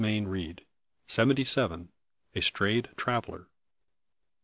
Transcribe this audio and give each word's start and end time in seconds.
CHAPTER 0.03 0.63
SEVENTY 1.05 1.43
SEVEN. 1.43 1.89
A 2.33 2.41
STRAYED 2.41 2.89
TRAVELLER. 2.95 3.47